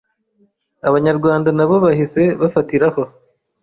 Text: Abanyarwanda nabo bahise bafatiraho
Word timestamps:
Abanyarwanda 0.87 1.49
nabo 1.57 1.75
bahise 1.85 2.21
bafatiraho 2.41 3.01